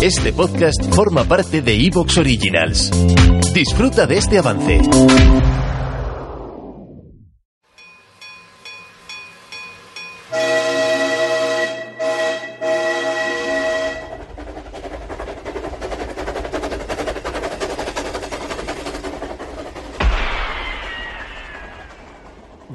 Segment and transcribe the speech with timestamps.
[0.00, 2.90] Este podcast forma parte de Evox Originals.
[3.52, 4.80] Disfruta de este avance.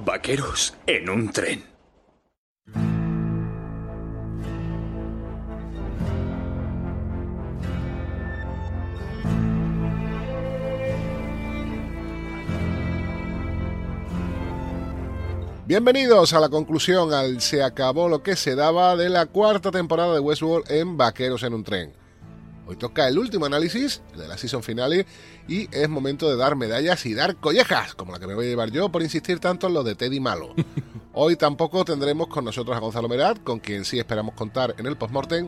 [0.05, 1.72] Vaqueros en un tren.
[15.65, 20.13] Bienvenidos a la conclusión, al se acabó lo que se daba de la cuarta temporada
[20.13, 21.93] de Westworld en Vaqueros en un tren.
[22.67, 25.05] Hoy toca el último análisis, el de la season finale,
[25.47, 28.49] y es momento de dar medallas y dar collejas, como la que me voy a
[28.49, 30.53] llevar yo por insistir tanto en lo de Teddy Malo.
[31.13, 34.97] Hoy tampoco tendremos con nosotros a Gonzalo Merat, con quien sí esperamos contar en el
[34.97, 35.47] postmortem,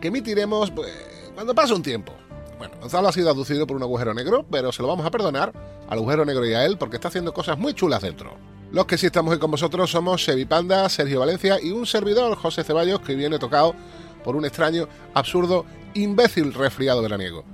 [0.00, 0.92] que emitiremos pues,
[1.34, 2.12] cuando pase un tiempo.
[2.56, 5.52] Bueno, Gonzalo ha sido aducido por un agujero negro, pero se lo vamos a perdonar
[5.88, 8.36] al agujero negro y a él porque está haciendo cosas muy chulas dentro.
[8.72, 12.36] Los que sí estamos hoy con vosotros somos Sevi Panda, Sergio Valencia y un servidor,
[12.36, 13.74] José Ceballos, que viene tocado
[14.22, 17.44] por un extraño, absurdo, imbécil resfriado veraniego.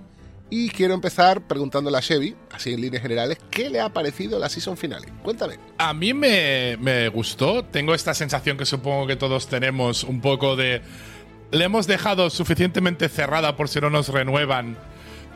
[0.50, 4.50] Y quiero empezar preguntándole a Chevy, así en líneas generales, ¿qué le ha parecido la
[4.50, 5.06] season final?
[5.22, 5.54] Cuéntame.
[5.78, 7.64] A mí me, me gustó.
[7.64, 10.82] Tengo esta sensación que supongo que todos tenemos un poco de.
[11.50, 14.76] Le hemos dejado suficientemente cerrada por si no nos renuevan,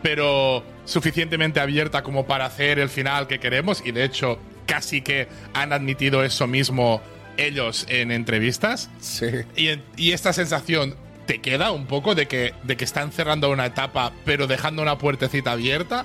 [0.02, 3.82] pero suficientemente abierta como para hacer el final que queremos.
[3.84, 4.38] Y de hecho,
[4.70, 7.02] casi que han admitido eso mismo
[7.36, 8.88] ellos en entrevistas.
[9.00, 9.26] Sí.
[9.56, 10.94] Y, y esta sensación
[11.26, 14.96] te queda un poco de que, de que están cerrando una etapa, pero dejando una
[14.96, 16.04] puertecita abierta.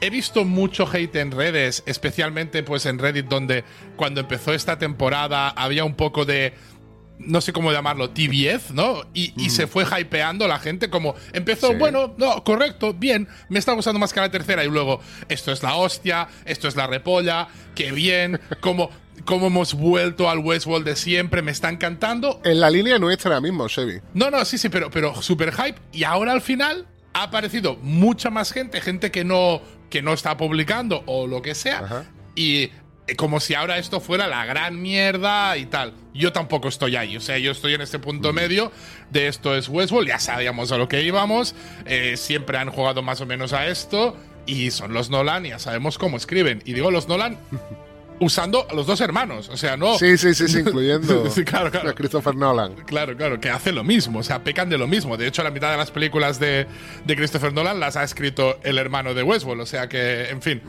[0.00, 3.62] He visto mucho hate en redes, especialmente pues en Reddit, donde
[3.94, 6.54] cuando empezó esta temporada había un poco de
[7.26, 9.02] no sé cómo llamarlo, tibiez, ¿no?
[9.14, 11.74] Y, y se fue hypeando la gente como empezó, Sí.
[11.76, 15.62] bueno, no, correcto, bien, me está gustando más que la tercera y luego esto es
[15.62, 18.90] la hostia, esto es la repolla, qué bien, como
[19.24, 22.40] cómo hemos vuelto al Westworld de siempre, me está encantando.
[22.44, 24.00] En la línea nuestra ahora mismo, Chevy.
[24.14, 25.76] No, no, sí, sí, pero, pero super hype.
[25.92, 29.60] Y ahora al final ha aparecido mucha más gente, gente que no,
[29.90, 31.80] que no está publicando o lo que sea.
[31.84, 32.04] Ajá.
[32.34, 32.70] Y
[33.16, 35.92] como si ahora esto fuera la gran mierda y tal.
[36.14, 37.16] Yo tampoco estoy ahí.
[37.16, 38.72] O sea, yo estoy en este punto medio
[39.10, 40.08] de esto es Westworld.
[40.08, 41.54] Ya sabíamos a lo que íbamos.
[41.84, 44.16] eh, siempre han jugado más o menos a esto.
[44.46, 46.62] Y son los Nolan ya sabemos cómo escriben.
[46.64, 47.38] Y digo los Nolan
[48.20, 49.48] usando a los dos hermanos.
[49.48, 49.98] O sea, no.
[49.98, 51.90] Sí, sí, sí, sí, incluyendo Sí, claro, claro.
[51.90, 52.74] a Christopher Nolan.
[52.86, 55.16] Claro, claro, que hace lo mismo, o sea, pecan de lo mismo.
[55.16, 56.66] De hecho, la mitad de las películas de,
[57.04, 60.62] de Christopher Nolan las ha escrito el hermano de Westworld, o sea que, en fin,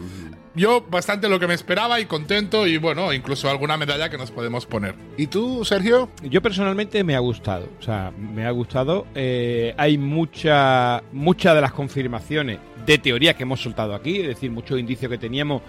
[0.56, 4.32] yo bastante lo que me esperaba y contento y bueno, incluso alguna medalla que nos
[4.32, 4.96] podemos poner.
[5.18, 6.10] ¿Y tú, Sergio?
[6.24, 9.08] Yo personalmente me ha gustado, o sea, me ha gustado.
[9.16, 14.52] Eh, hay mucha, muchas de las confirmaciones de teoría que hemos soltado aquí, es decir,
[14.52, 15.62] muchos indicios que teníamos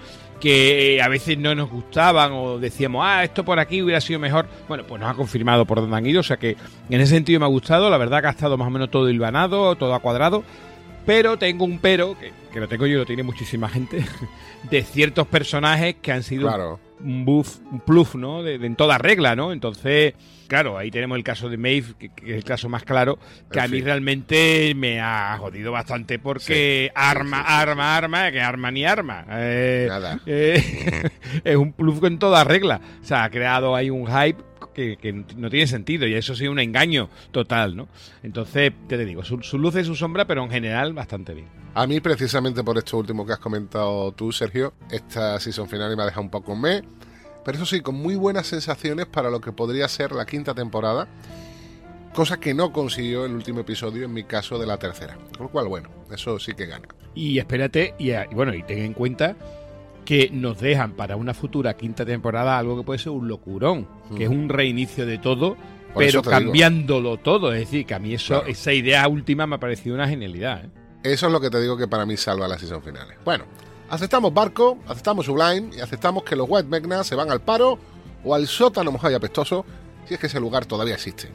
[0.45, 4.47] que a veces no nos gustaban o decíamos, ah, esto por aquí hubiera sido mejor.
[4.69, 6.55] Bueno, pues nos ha confirmado por dónde han ido, o sea que
[6.91, 7.89] en ese sentido me ha gustado.
[7.89, 10.45] La verdad que ha estado más o menos todo hilvanado, todo a cuadrado.
[11.07, 14.05] Pero tengo un pero, que, que lo tengo yo y lo tiene muchísima gente,
[14.71, 16.81] de ciertos personajes que han sido Claro.
[17.01, 18.43] un buff, un pluff, ¿no?
[18.43, 19.53] De, de en toda regla, ¿no?
[19.53, 20.15] Entonces,
[20.49, 23.19] claro, ahí tenemos el caso de Maeve, que, que es el caso más claro,
[23.53, 23.85] que a mí fin.
[23.85, 29.27] realmente me ha jodido bastante porque arma, arma, arma, que arma ni arma.
[29.29, 30.21] Eh, Nada.
[30.25, 31.11] eh,
[31.45, 32.81] es un pluff en toda regla.
[33.03, 34.43] O sea, ha creado ahí un hype
[34.75, 37.89] que, que no tiene sentido y eso sí un engaño total, ¿no?
[38.23, 39.25] Entonces, ¿qué te digo?
[39.25, 41.49] Su, su luz y su sombra, pero en general bastante bien.
[41.75, 46.03] A mí, precisamente por esto último que has comentado tú, Sergio, esta season final me
[46.03, 46.83] ha dejado un poco me.
[47.45, 51.09] Pero eso sí, con muy buenas sensaciones para lo que podría ser la quinta temporada.
[52.15, 55.19] Cosa que no consiguió el último episodio, en mi caso, de la tercera.
[55.37, 56.87] Con lo cual, bueno, eso sí que gana.
[57.15, 59.37] Y espérate, y bueno, y ten en cuenta
[60.05, 64.25] que nos dejan para una futura quinta temporada algo que puede ser un locurón, que
[64.25, 65.57] es un reinicio de todo,
[65.95, 66.31] Por pero digo.
[66.31, 67.53] cambiándolo todo.
[67.53, 68.47] Es decir, que a mí eso, Claro.
[68.47, 70.65] esa idea última me ha parecido una genialidad.
[70.65, 70.71] ¿eh?
[71.05, 73.17] Eso es lo que te digo que para mí salva las season finales.
[73.25, 73.45] Bueno,
[73.91, 77.79] aceptamos Barco, aceptamos Sublime y aceptamos que los White Magna se van al paro
[78.25, 79.65] o al sótano mojado y apestoso,
[80.07, 81.29] si es que ese lugar todavía existe.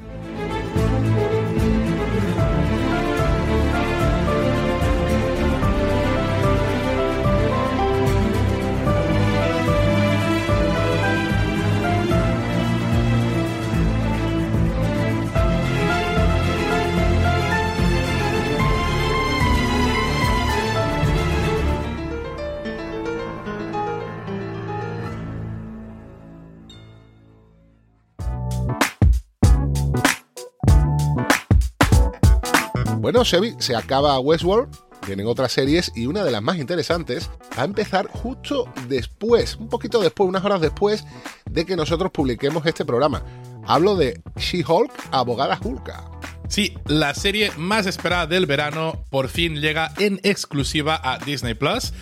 [33.09, 34.69] Bueno, Sebi, se acaba Westworld,
[35.07, 37.27] vienen otras series y una de las más interesantes
[37.57, 41.03] va a empezar justo después, un poquito después, unas horas después
[41.49, 43.23] de que nosotros publiquemos este programa.
[43.65, 46.11] Hablo de She-Hulk, abogada Hulka.
[46.49, 51.93] Sí, la serie más esperada del verano por fin llega en exclusiva a Disney Plus.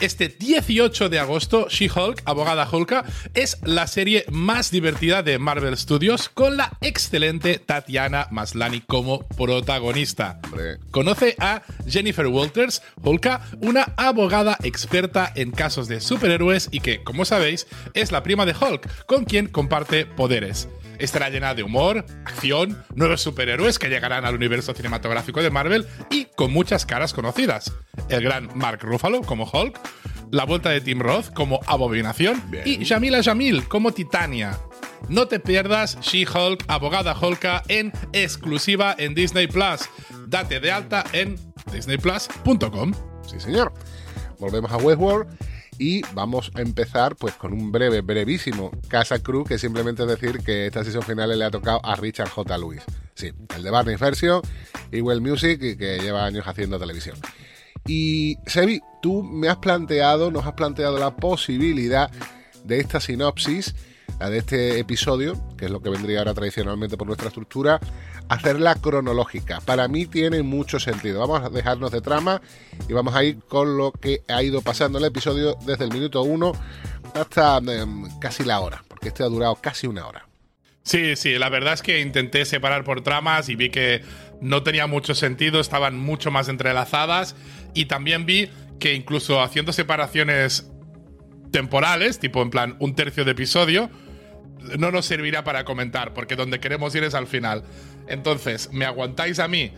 [0.00, 3.04] Este 18 de agosto, She-Hulk, abogada Hulka,
[3.34, 10.40] es la serie más divertida de Marvel Studios con la excelente Tatiana Maslany como protagonista.
[10.90, 17.26] Conoce a Jennifer Walters, Hulka, una abogada experta en casos de superhéroes y que, como
[17.26, 20.66] sabéis, es la prima de Hulk, con quien comparte poderes.
[21.00, 26.26] Estará llena de humor, acción, nuevos superhéroes que llegarán al universo cinematográfico de Marvel y
[26.36, 27.72] con muchas caras conocidas.
[28.08, 29.80] El gran Mark Ruffalo como Hulk,
[30.30, 32.64] la vuelta de Tim Roth como Abominación Bien.
[32.66, 34.58] y Jamila Jamil como Titania.
[35.08, 39.88] No te pierdas She-Hulk, abogada Hulka en exclusiva en Disney Plus.
[40.26, 41.36] Date de alta en
[41.72, 42.92] disneyplus.com.
[43.26, 43.72] Sí, señor.
[44.38, 45.28] Volvemos a Westworld
[45.80, 50.40] y vamos a empezar pues con un breve, brevísimo Casa Cruz, que simplemente es decir
[50.44, 52.58] que esta sesión final le ha tocado a Richard J.
[52.58, 52.82] Lewis.
[53.14, 53.96] Sí, el de Barney
[54.92, 57.16] y Well Music, que lleva años haciendo televisión.
[57.86, 62.10] Y Sebi, tú me has planteado, nos has planteado la posibilidad
[62.62, 63.74] de esta sinopsis,
[64.28, 67.80] de este episodio, que es lo que vendría ahora tradicionalmente por nuestra estructura,
[68.28, 69.60] hacerla cronológica.
[69.60, 71.20] Para mí tiene mucho sentido.
[71.20, 72.42] Vamos a dejarnos de trama
[72.88, 76.22] y vamos a ir con lo que ha ido pasando el episodio desde el minuto
[76.22, 76.52] 1
[77.14, 80.26] hasta em, casi la hora, porque este ha durado casi una hora.
[80.82, 84.02] Sí, sí, la verdad es que intenté separar por tramas y vi que
[84.40, 87.36] no tenía mucho sentido, estaban mucho más entrelazadas
[87.74, 90.70] y también vi que incluso haciendo separaciones
[91.50, 93.90] temporales, tipo en plan un tercio de episodio,
[94.78, 97.64] no nos servirá para comentar, porque donde queremos ir es al final.
[98.08, 99.72] Entonces, ¿me aguantáis a mí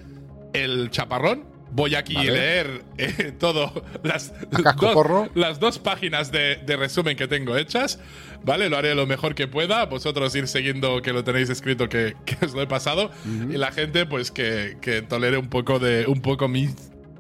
[0.53, 1.45] el chaparrón?
[1.75, 2.29] Voy aquí Vale.
[2.31, 7.99] a leer eh, todo, las, dos, las dos páginas de, de resumen que tengo hechas,
[8.45, 8.69] ¿vale?
[8.69, 9.87] Lo haré lo mejor que pueda.
[9.87, 13.11] Vosotros ir siguiendo que lo tenéis escrito que, que os lo he pasado.
[13.25, 16.07] Y la gente, pues que, que tolere un poco de.
[16.07, 16.69] un poco mi.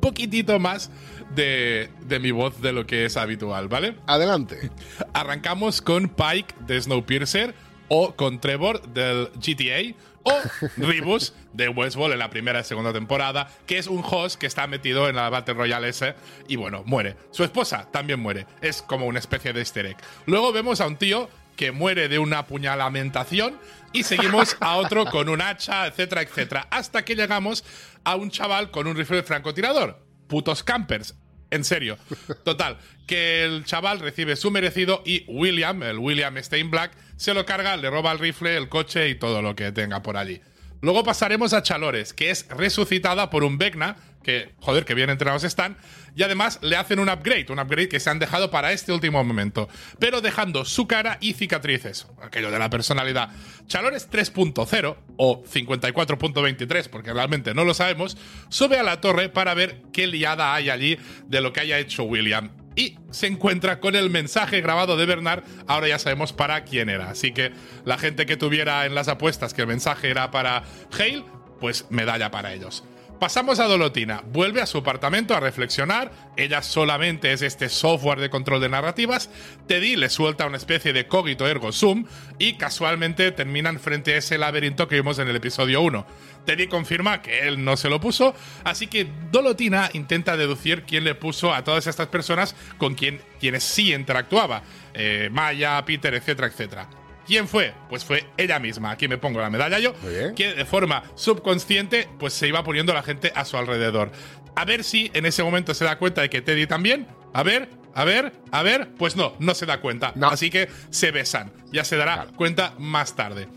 [0.02, 0.90] Poquitito más
[1.34, 3.96] de, de mi voz de lo que es habitual, ¿vale?
[4.06, 4.70] Adelante.
[5.14, 7.54] Arrancamos con Pike de Snowpiercer
[7.88, 9.94] o con Trevor del GTA
[10.24, 10.32] o
[10.76, 14.66] Rebus de Westworld en la primera y segunda temporada, que es un host que está
[14.66, 16.14] metido en la Battle Royale ese
[16.48, 17.16] y bueno, muere.
[17.30, 18.46] Su esposa también muere.
[18.60, 19.96] Es como una especie de easter egg.
[20.26, 23.58] Luego vemos a un tío que muere de una puñalamentación
[23.92, 27.64] y seguimos a otro con un hacha, etcétera, etcétera, hasta que llegamos
[28.04, 30.04] a un chaval con un rifle de francotirador.
[30.28, 31.14] Putos campers.
[31.50, 31.98] En serio.
[32.44, 37.76] Total, que el chaval recibe su merecido y William, el William Steinblack, se lo carga,
[37.76, 40.40] le roba el rifle, el coche y todo lo que tenga por allí.
[40.80, 45.44] Luego pasaremos a Chalores, que es resucitada por un Vecna, que, joder, que bien entrenados
[45.44, 45.76] están,
[46.14, 49.22] y además le hacen un upgrade, un upgrade que se han dejado para este último
[49.24, 49.68] momento,
[49.98, 53.30] pero dejando su cara y cicatrices, aquello de la personalidad.
[53.66, 58.16] Chalores 3.0, o 54.23, porque realmente no lo sabemos,
[58.48, 62.04] sube a la torre para ver qué liada hay allí de lo que haya hecho
[62.04, 62.50] William.
[62.74, 67.10] Y se encuentra con el mensaje grabado de Bernard, ahora ya sabemos para quién era.
[67.10, 67.52] Así que
[67.84, 71.24] la gente que tuviera en las apuestas que el mensaje era para Hale,
[71.60, 72.82] pues medalla para ellos.
[73.22, 74.20] Pasamos a Dolotina.
[74.32, 76.10] Vuelve a su apartamento a reflexionar.
[76.36, 79.30] Ella solamente es este software de control de narrativas.
[79.68, 82.04] Teddy le suelta una especie de cogito ergo sum
[82.40, 86.04] y casualmente terminan frente a ese laberinto que vimos en el episodio 1.
[86.46, 91.14] Teddy confirma que él no se lo puso, así que Dolotina intenta deducir quién le
[91.14, 94.64] puso a todas estas personas con quien, quienes sí interactuaba.
[94.94, 96.88] Eh, Maya, Peter, etcétera, etcétera.
[97.26, 97.74] ¿Quién fue?
[97.88, 98.90] Pues fue ella misma.
[98.90, 99.94] Aquí me pongo la medalla yo.
[100.34, 104.12] Que de forma subconsciente, pues se iba poniendo la gente a su alrededor.
[104.54, 107.06] A ver si en ese momento se da cuenta de que Teddy también.
[107.32, 108.90] A ver, a ver, a ver.
[108.98, 110.12] Pues no, no se da cuenta.
[110.14, 110.28] No.
[110.28, 111.52] Así que se besan.
[111.72, 113.48] Ya se dará cuenta más tarde.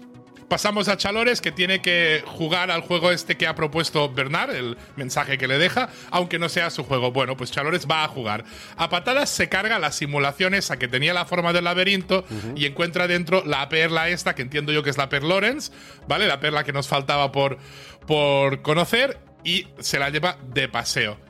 [0.47, 4.77] Pasamos a Chalores, que tiene que jugar al juego este que ha propuesto Bernard, el
[4.95, 7.11] mensaje que le deja, aunque no sea su juego.
[7.11, 8.45] Bueno, pues Chalores va a jugar.
[8.77, 12.25] A patadas se carga la simulación esa que tenía la forma del laberinto
[12.55, 15.71] y encuentra dentro la perla esta, que entiendo yo que es la Per Lawrence,
[16.07, 16.27] ¿vale?
[16.27, 17.57] La perla que nos faltaba por,
[18.05, 21.24] por conocer y se la lleva de paseo.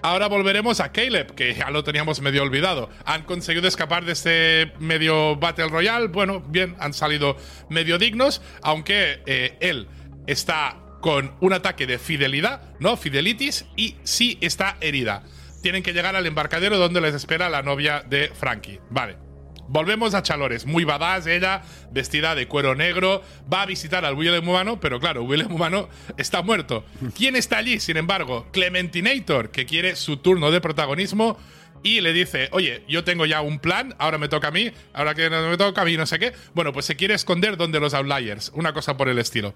[0.00, 2.88] Ahora volveremos a Caleb, que ya lo teníamos medio olvidado.
[3.04, 6.06] Han conseguido escapar de este medio Battle Royale.
[6.06, 7.36] Bueno, bien, han salido
[7.68, 9.88] medio dignos, aunque eh, él
[10.26, 12.96] está con un ataque de fidelidad, ¿no?
[12.96, 15.24] Fidelitis, y sí está herida.
[15.62, 18.80] Tienen que llegar al embarcadero donde les espera la novia de Frankie.
[18.90, 19.27] Vale.
[19.68, 23.22] Volvemos a Chalores, muy badass ella, vestida de cuero negro,
[23.52, 26.84] va a visitar al William Humano, pero claro, William Humano está muerto.
[27.14, 28.46] ¿Quién está allí, sin embargo?
[28.50, 31.36] Clementinator, que quiere su turno de protagonismo
[31.82, 35.14] y le dice, oye, yo tengo ya un plan, ahora me toca a mí, ahora
[35.14, 36.32] que no me toca a mí, no sé qué.
[36.54, 39.54] Bueno, pues se quiere esconder donde los Outliers, una cosa por el estilo.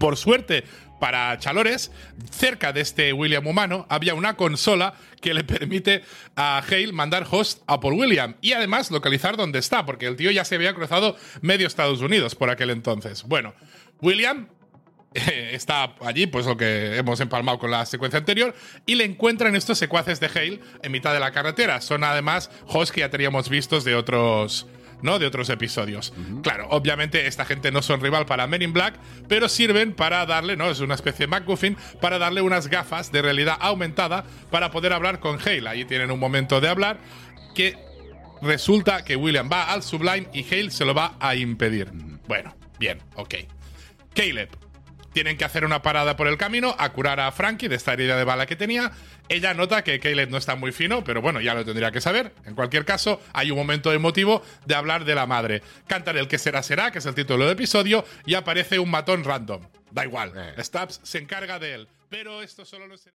[0.00, 0.64] Por suerte
[0.98, 1.92] para Chalores,
[2.30, 6.02] cerca de este William humano había una consola que le permite
[6.36, 10.30] a Hale mandar host a Paul William y además localizar dónde está, porque el tío
[10.30, 13.24] ya se había cruzado medio Estados Unidos por aquel entonces.
[13.24, 13.52] Bueno,
[14.00, 14.48] William
[15.14, 18.54] eh, está allí, pues lo que hemos empalmado con la secuencia anterior,
[18.86, 21.80] y le encuentran estos secuaces de Hale en mitad de la carretera.
[21.80, 24.66] Son además hosts que ya teníamos vistos de otros
[25.02, 25.18] ¿no?
[25.18, 26.12] De otros episodios.
[26.42, 28.94] Claro, obviamente esta gente no son rival para Men in Black,
[29.28, 30.70] pero sirven para darle, ¿no?
[30.70, 35.20] Es una especie de MacGuffin, para darle unas gafas de realidad aumentada para poder hablar
[35.20, 35.68] con Hale.
[35.68, 36.98] Ahí tienen un momento de hablar
[37.54, 37.76] que
[38.42, 41.90] resulta que William va al Sublime y Hale se lo va a impedir.
[42.28, 43.34] Bueno, bien, ok.
[44.14, 44.69] Caleb.
[45.12, 48.16] Tienen que hacer una parada por el camino a curar a Frankie de esta herida
[48.16, 48.92] de bala que tenía
[49.30, 52.32] ella nota que Caleb no está muy fino, pero bueno, ya lo tendría que saber.
[52.46, 55.62] En cualquier caso, hay un momento emotivo de hablar de la madre.
[55.86, 59.22] Cantan el que será será, que es el título del episodio, y aparece un matón
[59.22, 59.62] random.
[59.92, 60.32] Da igual.
[60.34, 60.64] Eh.
[60.64, 61.88] Stubbs se encarga de él.
[62.08, 63.14] Pero esto solo lo será.